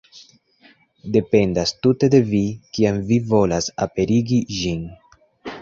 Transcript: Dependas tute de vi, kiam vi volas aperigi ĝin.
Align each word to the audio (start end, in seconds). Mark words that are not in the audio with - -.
Dependas 1.15 1.73
tute 1.83 2.09
de 2.15 2.21
vi, 2.31 2.41
kiam 2.79 2.97
vi 3.11 3.21
volas 3.35 3.71
aperigi 3.87 4.45
ĝin. 4.57 4.83